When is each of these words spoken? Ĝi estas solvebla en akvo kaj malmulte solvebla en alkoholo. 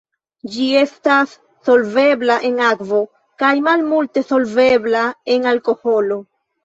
Ĝi 0.53 0.67
estas 0.77 1.33
solvebla 1.67 2.37
en 2.49 2.57
akvo 2.69 3.03
kaj 3.43 3.53
malmulte 3.67 4.27
solvebla 4.33 5.05
en 5.37 5.47
alkoholo. 5.53 6.19